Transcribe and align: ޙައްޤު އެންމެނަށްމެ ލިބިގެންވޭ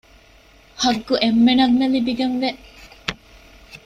ޙައްޤު 0.83 1.13
އެންމެނަށްމެ 1.23 1.85
ލިބިގެންވޭ 1.93 2.49